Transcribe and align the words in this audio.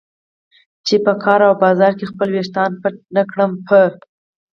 چې 0.85 0.95
په 1.05 1.13
کار 1.23 1.39
او 1.47 1.53
بازار 1.63 1.91
کې 1.97 2.09
خپل 2.11 2.27
ویښتان 2.31 2.71
پټ 2.81 2.95
نه 3.15 3.23
کړم. 3.31 3.51
په 3.67 3.79